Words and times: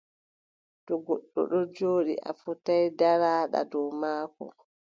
To 0.85 0.93
goɗɗo 1.05 1.39
ɗon 1.49 1.65
jooɗi, 1.75 2.13
a 2.29 2.31
fotaay 2.41 2.85
ndarooɗaa 2.93 3.69
dow 3.71 3.87
maako, 4.01 4.43